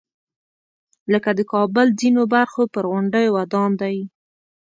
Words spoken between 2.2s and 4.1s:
برخو پر غونډیو ودان دی.